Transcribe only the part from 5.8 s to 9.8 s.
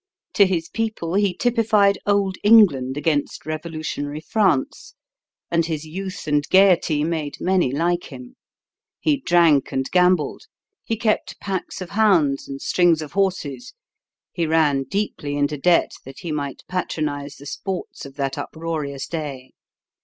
youth and gaiety made many like him. He drank